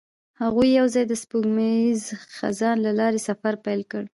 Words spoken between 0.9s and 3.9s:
د سپوږمیز خزان له لارې سفر پیل